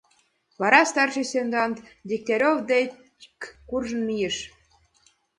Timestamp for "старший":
0.91-1.25